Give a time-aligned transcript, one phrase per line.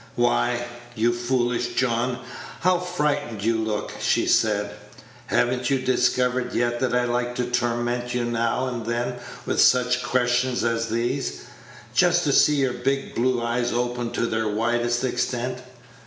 [0.15, 2.17] "Why, you foolish John,
[2.61, 4.75] how frightened you look!" she said.
[5.27, 9.61] "Have n't you discovered yet that I like to torment you now and then with
[9.61, 11.43] such questions as these,
[11.93, 15.59] just to see your big blue eyes open to their widest extent?